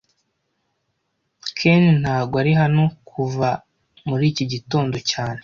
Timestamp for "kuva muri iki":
3.09-4.45